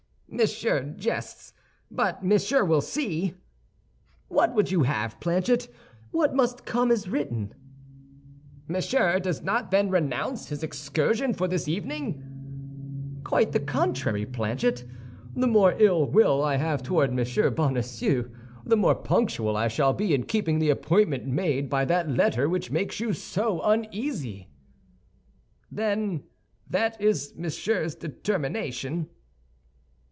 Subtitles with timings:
[0.33, 1.51] "Monsieur jests,
[1.91, 3.33] but Monsieur will see."
[4.29, 5.67] "What would you have, Planchet?
[6.11, 7.53] What must come is written."
[8.65, 14.85] "Monsieur does not then renounce his excursion for this evening?" "Quite the contrary, Planchet;
[15.35, 18.31] the more ill will I have toward Monsieur Bonacieux,
[18.65, 22.71] the more punctual I shall be in keeping the appointment made by that letter which
[22.71, 24.47] makes you so uneasy."
[25.69, 26.23] "Then
[26.69, 29.09] that is Monsieur's determination?"